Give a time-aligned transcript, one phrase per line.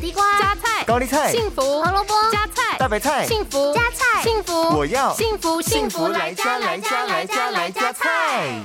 [0.00, 8.58] 地瓜、加菜、高丽菜、幸福、胡萝卜、加菜、大白菜、幸福、加菜、幸福，我要幸福幸福来加来加来加来加菜。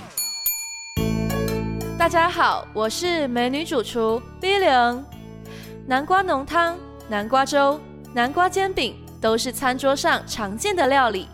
[1.99, 5.05] 大家好，我是美女主厨 V 零。
[5.85, 6.77] 南瓜浓汤、
[7.09, 7.81] 南瓜粥、
[8.13, 11.27] 南瓜煎饼都是餐桌上常见的料理。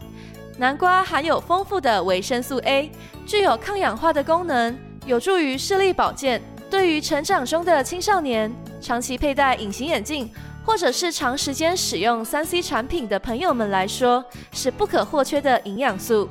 [0.57, 2.91] 南瓜含有丰富的维生素 A，
[3.27, 4.75] 具有抗氧化的功能，
[5.05, 6.41] 有助于视力保健。
[6.71, 8.49] 对于成长中的青少年、
[8.79, 10.32] 长期佩戴隐形眼镜，
[10.65, 14.23] 或者是长时间使用 3C 产品的朋友们来说，
[14.54, 16.29] 是不可或缺的营养素。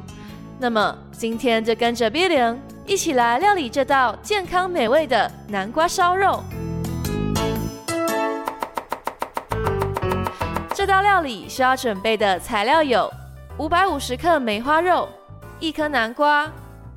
[0.58, 6.42] 那么今天就跟着 V 零一起来料理这道健康美味的南瓜烧肉。
[10.74, 13.12] 这道料理需要准备的材料有：
[13.58, 15.06] 五百五十克梅花肉、
[15.58, 16.50] 一颗南瓜、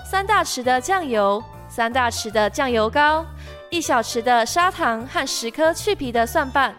[0.09, 1.43] 三大匙的酱油。
[1.75, 3.25] 三大匙的酱油膏，
[3.71, 6.71] 一小匙的砂糖和十颗去皮的蒜瓣。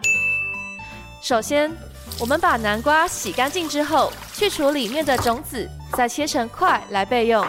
[1.21, 1.69] 首先，
[2.17, 7.45] 我们把南瓜洗干净之后，去除里面的种子，再切成块来备用。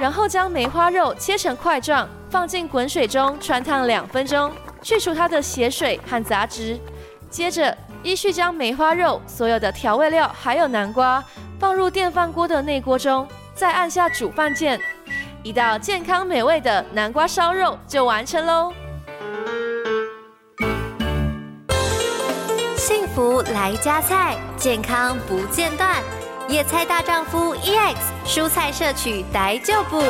[0.00, 4.50] 然后将梅花肉切成块状，放进滚水中汆烫两分钟，
[4.80, 6.80] 去除它的血水和杂质。
[7.28, 11.22] 接着，依序将梅花肉、所有的调味料还有南瓜
[11.60, 14.80] 放入电饭锅的内锅中，再按下煮饭键。
[15.44, 18.72] 一道健康美味的南瓜烧肉就完成喽！
[22.76, 26.00] 幸福来加菜，健康不间断。
[26.48, 30.00] 野菜大丈夫 EX，蔬菜摄取逮就补。